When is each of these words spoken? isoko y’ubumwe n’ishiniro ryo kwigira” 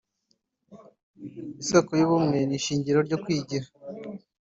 isoko 1.61 1.91
y’ubumwe 1.99 2.39
n’ishiniro 2.45 2.99
ryo 3.07 3.17
kwigira” 3.23 3.67